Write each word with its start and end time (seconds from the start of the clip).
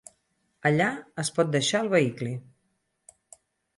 Allà 0.69 0.87
es 1.23 1.29
pot 1.37 1.53
deixar 1.57 1.83
el 1.85 1.91
vehicle. 1.93 2.33